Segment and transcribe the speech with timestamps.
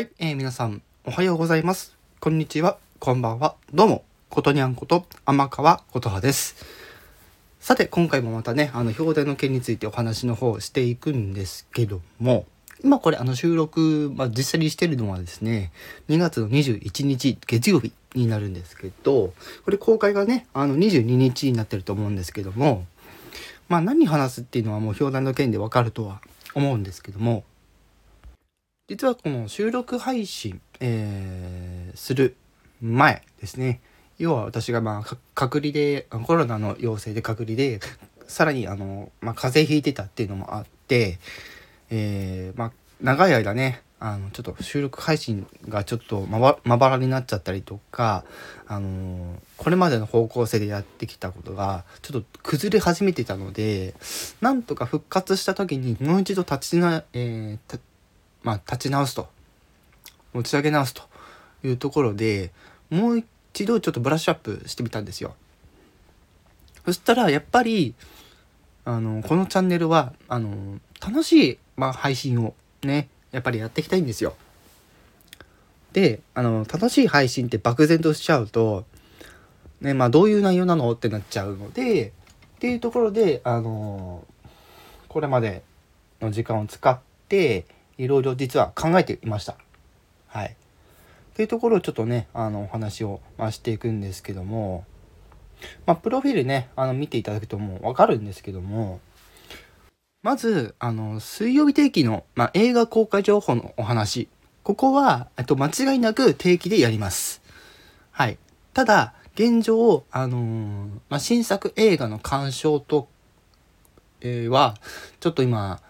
[0.00, 1.94] はい、えー、皆さん、おはようございます。
[2.20, 3.56] こんにちは、こんばんは。
[3.74, 6.56] どうも、ことにゃんこと、天川ことはです。
[7.60, 12.46] さて、今回もまたね、あの、表題の件についてお話の方をしていくんですけども、
[12.82, 15.70] 今これ、あの、収録、まあ、実際にしてるのはですね、
[16.08, 19.34] 2月の21日、月曜日になるんですけど、
[19.66, 22.86] これ公開がね、あの、22日になってると思うんですけども、
[23.68, 26.22] まあ、何話すっていうのはもう表題の件でわかるとは
[26.54, 27.44] 思うんですけども、
[28.90, 32.34] 実はこの収録配信、えー、する
[32.82, 33.80] 前ですね。
[34.18, 37.78] 要は私がまあ隔離でコロナの陽性で隔離で
[38.26, 41.20] さらにあの、まあ、風邪ひいてたっていうのもあって、
[41.90, 46.40] えー、まあ、長い間ねあのちょっと収録配信がちょっとま
[46.76, 48.24] ばらになっちゃったりとか、
[48.66, 53.94] あのーこれまでの方向性でやってきたことがちょっと崩れ始めてたので
[54.40, 57.80] なんとか復活した時にもう一度立ちな、えー
[58.42, 59.28] まあ、立ち直すと
[60.32, 61.02] 持ち上げ直すと
[61.64, 62.52] いうところで
[62.88, 65.34] もう一度ちょっとブラッシュアップしてみたんですよ。
[66.84, 67.94] そしたらやっぱり
[68.84, 74.34] あのこのチャンネルはあの楽しい、まあ、配信をねやっぱりやっていきたいんですよ。
[75.92, 78.84] であの楽しい配信って漠然としちゃうと、
[79.80, 82.12] ねまあ、どういう内容なのってなっちゃうので
[82.56, 84.24] っていうところであの
[85.08, 85.62] これまで
[86.20, 87.66] の時間を使って
[88.00, 89.56] いろいろ実は考えていました。
[90.26, 90.48] はい。
[90.48, 90.52] っ
[91.34, 94.86] ていうところをちょっとね、あの、お話を、まあ、していくんですけども、
[95.84, 99.00] まあ、プロフィールね、あの、見ていただくともうわかるんですけども、
[100.22, 104.28] まず、あの、水曜日定期の、まあ、映画公開情報のお話。
[104.62, 107.42] ここは、えっと、間違いなく定期でやります。
[108.12, 108.38] はい。
[108.72, 113.08] ただ、現状、あのーまあ、新作映画の鑑賞と、
[114.22, 114.76] えーは、
[115.20, 115.80] ちょっと今、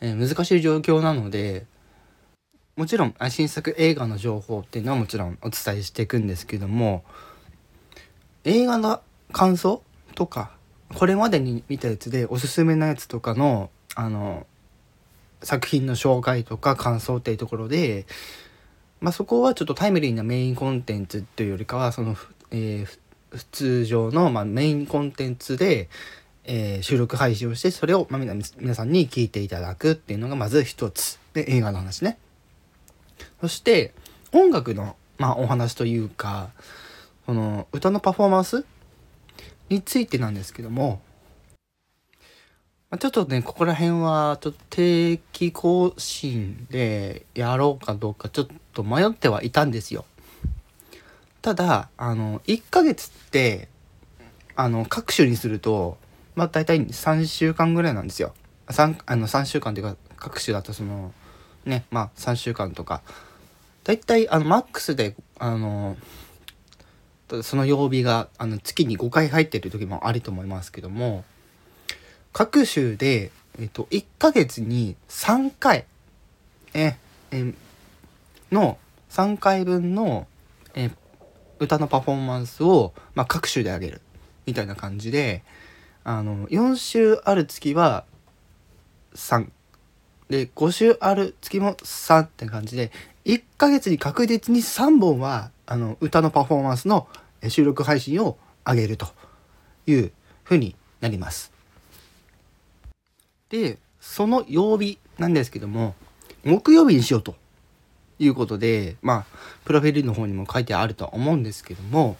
[0.00, 1.66] えー難しい状況なので
[2.76, 7.04] もちろん新作映画の情報っていうのはもちろんお伝えしていくんですけども
[8.44, 9.00] 映画の
[9.32, 9.82] 感想
[10.14, 10.50] とか
[10.94, 14.46] これまでに見たやつでおすすめなやつとかのあの
[15.42, 18.06] 作品の紹介とか感想っていうところで、
[19.00, 22.16] まあ、そこはちょっとタイムリーなメインコンテンツというよりかはその、
[22.50, 22.98] えー
[23.36, 25.88] 普通常の、まあ、メインコンテンツで、
[26.46, 32.18] えー収録配信をしてそれを、まあ、皆皆さんに聞いていただくっていうのがまず一つで映画の話ね。
[33.40, 33.92] そして
[34.32, 36.50] 音楽の、まあ、お話というか
[37.26, 38.64] その歌のパフォーマンス
[39.68, 41.00] についてなんですけども、
[42.90, 50.04] まあ、ちょっとねここら辺はちょっと定期更新でやろうかどうかちょっと迷ってはいたんですよ。
[51.42, 53.68] ただあの1ヶ月って
[54.56, 55.98] あの各種にすると
[56.36, 58.34] まあ大体3週間ぐらいなんですよ。
[58.68, 61.12] 3, あの3週間というか各種だとその
[61.64, 63.02] ねまあ3週間とか
[63.84, 65.96] 大体あのマックスであの
[67.42, 71.24] その曜日があの月に5回入ってる時もあると思いますけども
[72.32, 75.86] 各種で、えっと、1ヶ月に3回
[76.74, 76.96] え
[77.30, 77.54] え
[78.52, 78.78] の
[79.10, 80.26] 3回分の
[80.74, 80.90] え
[81.58, 84.02] 歌のパフォーマンスを、まあ、各種であげる
[84.44, 85.42] みたいな感じで
[86.08, 88.04] あの4週ある月は
[89.16, 89.48] 3
[90.28, 92.92] で5週ある月も3って感じで
[93.24, 97.08] 1ヶ月に確実に3本はあの歌のパフォーマンスの
[97.48, 99.08] 収録配信を上げると
[99.88, 100.12] いう
[100.44, 101.50] 風になります。
[103.48, 105.96] でその曜日なんですけども
[106.44, 107.34] 木曜日にしようと
[108.20, 109.26] いうことでまあ
[109.64, 112.16] プロフィールの方にも書いてあるとは思うんですけども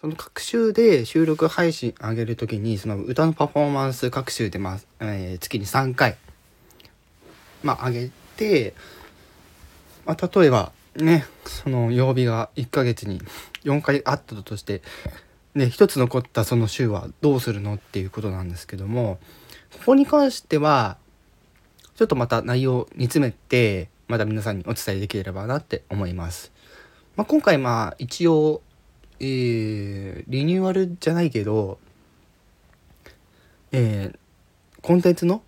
[0.00, 6.16] その各週で収録配信上げるときにその歌のパフォーマンス各週で、まあえー月に3回、
[7.62, 8.72] まあ、上げて、
[10.06, 13.20] まあ、例えばねその曜日が1ヶ月に
[13.64, 14.80] 4回あったとして
[15.54, 19.18] で1つ残ったその週はどうするのっていうことなんですけども
[19.72, 20.96] ここに関しては
[21.96, 26.50] ちょっとまた内容を煮詰めてまた皆さんにお伝えできればなって思います。
[27.16, 28.62] まあ、今回まあ一応
[29.20, 31.78] えーリニューアルじゃないけど、
[33.72, 34.18] えー
[34.82, 35.42] コンテンツの、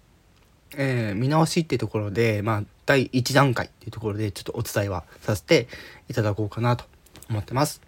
[0.76, 5.68] えー見直しっていうところで、まあ、第1段階っていうところでちょっとお伝えはさせて
[6.08, 6.84] いただこうかなと
[7.30, 7.80] 思ってます。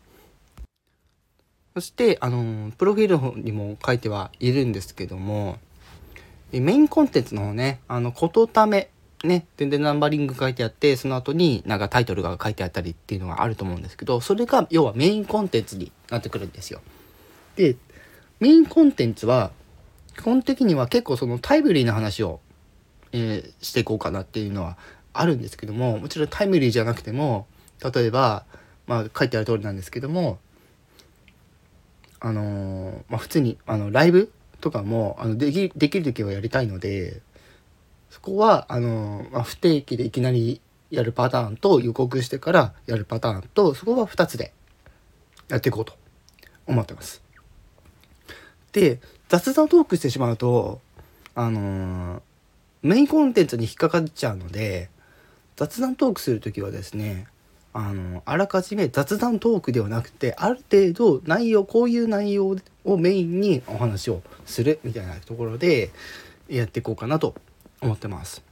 [1.74, 5.58] そして、あのプロフィールの方にも書いてはいるんですけども、
[6.52, 8.90] メインコンテンツの方ね、あの、ことため、
[9.24, 16.80] ね、全然ナンバリング書いてあって、その後になんかタイトルが書いてあったりっていうのがあると思うんですけど、それが要はメインコンテンツになってくるんですよ。
[17.56, 17.76] で、
[18.40, 19.50] メインコンテンツは、
[20.16, 22.40] 基本的には結構そのタイムリーな話を、
[23.12, 24.76] えーしていこうかなっていうのは
[25.14, 27.46] あるんですけどももちろんタイムリーじゃなくても
[27.94, 28.44] 例えば、
[28.86, 30.38] まあ、書いてある通りなんですけども
[32.20, 37.20] あのー、まあ、普通にあのライブとかもあのできできる時はやりたいので
[38.14, 44.52] そこはあの、まあ、不定期でいきなりやるパターンと予告してからやるパターンとそこは2つで
[45.48, 45.94] やっていこうと
[46.68, 47.24] 思ってます。
[48.70, 50.80] で雑談トークしてしまうと
[51.34, 52.20] あのー、
[52.82, 54.90] メインコンテンツに引っかかっちゃうので
[55.56, 57.26] 雑談トークする時はですね
[57.72, 65.90] あのあらかじめ雑談トークではなくてある程度内容こういう内容をメインにお話をするみたいなところで
[66.48, 67.34] やっていこうかなと
[67.84, 68.42] 思ってます。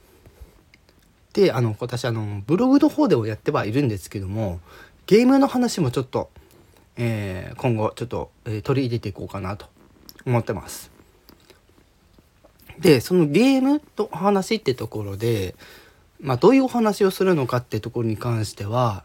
[1.33, 4.59] であの私あのブログの方でもやってはいるんですけども
[5.07, 6.29] ゲームの話もちょっと、
[6.95, 9.65] えー、今後ちょっと、えー、取り入れていこうかなと
[10.25, 10.91] 思ってます。
[12.79, 15.55] でそのゲームと話ってところで、
[16.19, 19.03] まあ、どういうお話をするのかってところに関しては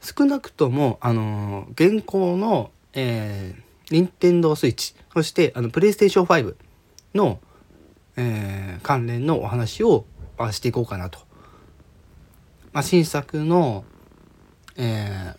[0.00, 6.54] 少なくとも、あの現行の、えー、任天堂 switch そしてあのプレイステーション5
[7.14, 7.38] の、
[8.16, 10.04] えー、関連のお話を、
[10.38, 11.18] まあ、していこうかなと。
[12.72, 13.84] まあ、新作の、
[14.76, 15.34] え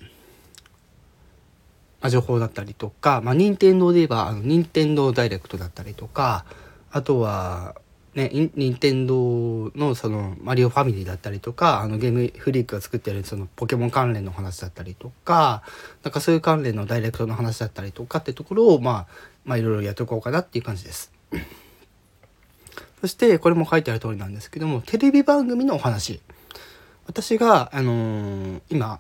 [2.02, 6.46] ー、情報だったりとか、まあ、任天堂で言えばあの任天堂ダイレクトだったりとか
[6.92, 7.76] あとは
[8.16, 15.64] ね、任天堂のそのマリオファミリーだったりとかあのゲームフリークが作ってるそのポケモン関連の話だったりとか
[16.02, 19.08] なんかそういう関連のダイレクトの話だったりとかってところをまあ
[19.44, 21.12] まあいろいろやっておこうかなっていう感じです。
[23.02, 26.22] そしてこれも書いてある通りなんですけどもテレビ番組のお話
[27.08, 29.00] 私があのー、今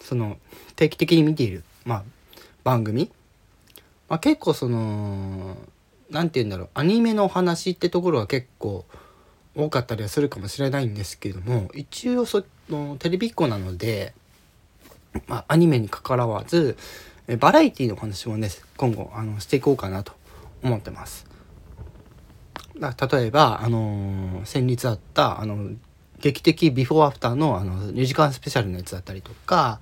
[0.00, 0.38] その
[0.76, 2.02] 定期的に見ている、まあ、
[2.64, 3.10] 番組、
[4.08, 5.56] まあ、結構その
[6.10, 8.84] 何て言うんだろうアニメのお話ってところは結構
[9.54, 14.14] 多かったりはするかもしれないんですけども一応そのテレビっ子なので、
[15.26, 16.76] まあ、アニメにかかわらず
[17.40, 20.12] バラエティの話もね今後あのしていこうかなと
[20.62, 21.26] 思ってます。
[22.78, 25.70] だ例えば、あのー、先日あったあの
[26.20, 29.80] 劇的ビフォーアフターのあの2時間スペシャルのやつだったりとか、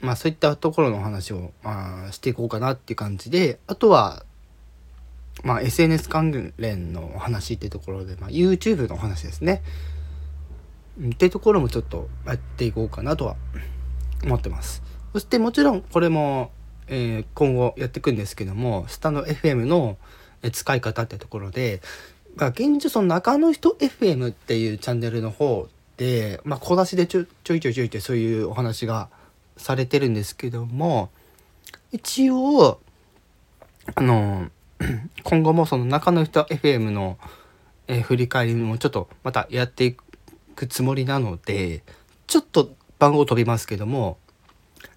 [0.00, 4.24] まあ、そういったところの話を、まあ、していこうかなっていう感じであとは
[5.44, 9.62] まあ、SNS 関連のお話っていうところで、まあ、YouTube のお話ですね。
[11.00, 13.36] ってところもちょっとやっていこうかなとは
[14.22, 14.82] 思ってます。
[15.12, 16.50] そしてもちろんこれも、
[16.86, 19.96] えー、今後やっていくんですけども、スタンド FM の
[20.50, 21.80] 使い方ってところで、
[22.36, 29.08] まあ、現状その中の人 FM っていうチャンネルの方で、まあ、小出しでちょちょいちょいちょいってそういうお話が
[29.56, 31.10] されてるんですけども、
[31.92, 32.80] 一応、
[33.94, 34.48] あの、
[35.22, 37.18] 今後もその中の人 FM の、
[37.86, 39.96] え、振り返りもちょっとまたやってい
[40.54, 41.82] くつもりなので
[42.26, 44.18] ちょっと番号飛びますけども、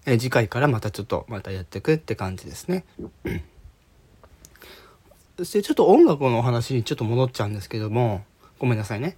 [0.06, 2.84] え、次回からまたちょっとまたやっていくって感じですね。
[5.36, 8.24] そしてちょっと音楽のお話にちょっと戻っちゃうんですけども
[8.58, 8.78] ごめん。
[8.78, 9.16] なさいね。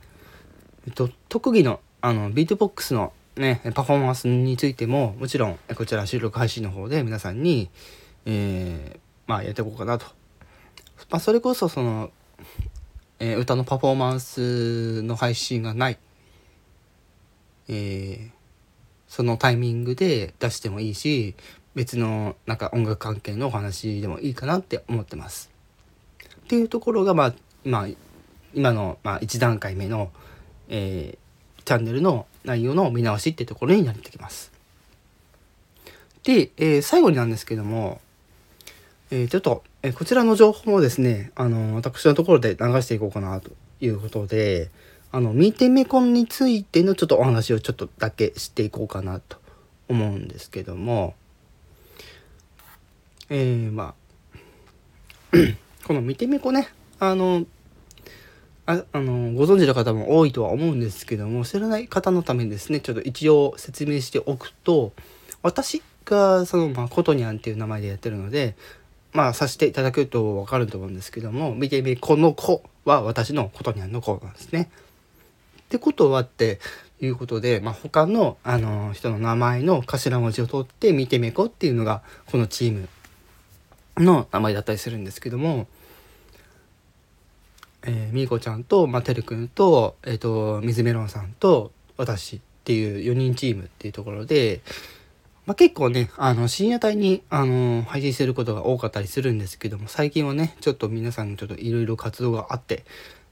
[0.87, 5.59] えっと特技のあのビートボックスのねパフォーマンスについてももちろん。
[5.77, 7.43] こちら収録配信の方で皆さん。
[7.43, 7.71] に、
[8.27, 10.07] えー、まあやっていこうかなと
[11.11, 12.11] まあ、それこそその、
[13.21, 15.99] えー、歌のパフォーマンスの配信がない、
[17.69, 18.31] えー、
[19.07, 21.35] そのタイミングで出してもいいし
[21.75, 22.57] 別のなん。
[22.59, 25.58] か音楽関係のお話でもいいかなって思ってます。
[26.49, 27.89] っていうところがまあ今
[28.55, 30.11] 今の、まあ、1段階目の、
[30.69, 34.51] えー、チャンネルの内容の見直しっていうところになってきます。
[36.25, 38.01] で、えー、最後になんですけども、
[39.11, 43.51] えー、ちょっとえこちらの情報もですね、あの、私のところで流していこうかなと
[43.81, 44.71] いうことで、
[45.13, 49.37] あの、見てめコンについてのちょっとお話をちょっとだけしていこうかなと
[49.89, 51.15] 思うんですけども、
[53.31, 53.95] えー、ま
[55.33, 55.37] あ、
[55.89, 56.69] この見てめこね、
[57.01, 57.47] あの、
[58.67, 64.93] ああのご存知の方も多いとは思うんですけども知らない方のためにですねちょっと一応説明しておくと
[65.41, 68.57] 私がその、まあ、コトニャンっていう名前でやってるので
[69.15, 74.69] まあさせていただくと分かると思うんですけども見てみこの子は私のことにあるの子なんですね。
[75.63, 76.61] ってことはって
[77.01, 82.89] いうことで、まあ、他のあの人の名前の頭文字を取って見てみこっていうのがこのチーム
[84.05, 85.67] の名前だったりするんですけども、
[87.83, 94.61] えー、みーこちゃんと、まあ、てるくんと,、えーと水メロンさんと私っていう4人チームっていうところで、
[95.47, 102.85] まあ、結構ね、あの、深夜帯に、あの、配信することが多かったりするんですけども、最近はね、ちょっと皆さんちょっといろいろ活動があって、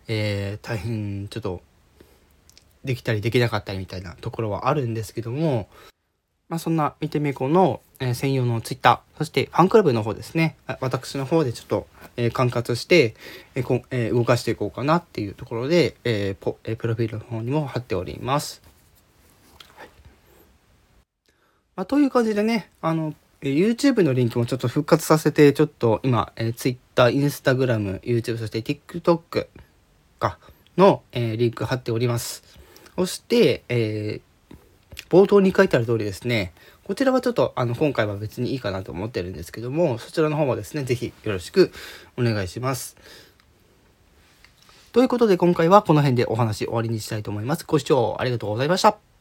[0.09, 1.61] えー、大変ちょっと
[2.85, 5.69] できたりできなかったりみたいなところはあるんですけども、
[6.49, 11.87] まあ、そんな見てみこの、えー、専用のツイッター、そしてファンクラブの方ですね、私の方でちょっと、
[12.17, 13.15] えー、管轄して、
[13.57, 18.63] えーこえー、動かしていこうかなっていうところで、えーポえー、プロフィールの方にも貼っております。
[19.77, 19.89] はい
[21.75, 29.49] まあ、という感じでね、あの、え YouTube のリンクもちょっと復活させて、ちょっと今、えー、Twitter、Instagram、YouTube、そして TikTok
[30.21, 30.39] か
[30.77, 32.45] の、えー、リンク貼っております。
[32.97, 34.26] そして、えー、
[35.09, 36.53] 冒頭に書いてある通りですね、
[36.85, 41.73] こちらはちょっとあの今回は別にいいかなと思ってるんですけども、そちらの方もですね、是非よろしく
[42.17, 42.97] お願いします。
[44.93, 47.65] ということで今回はこの辺でお話終わりにしたいと思います。
[47.67, 49.16] ご視聴ありがとうございました。